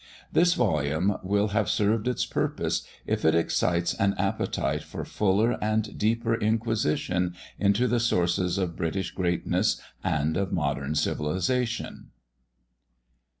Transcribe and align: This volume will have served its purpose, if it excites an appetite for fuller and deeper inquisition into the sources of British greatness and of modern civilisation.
This 0.31 0.55
volume 0.55 1.17
will 1.21 1.49
have 1.49 1.69
served 1.69 2.07
its 2.07 2.25
purpose, 2.25 2.87
if 3.05 3.23
it 3.23 3.35
excites 3.35 3.93
an 3.93 4.15
appetite 4.17 4.81
for 4.81 5.05
fuller 5.05 5.63
and 5.63 5.95
deeper 5.95 6.33
inquisition 6.33 7.35
into 7.59 7.87
the 7.87 7.99
sources 7.99 8.57
of 8.57 8.75
British 8.75 9.11
greatness 9.11 9.79
and 10.03 10.37
of 10.37 10.51
modern 10.51 10.95
civilisation. 10.95 12.07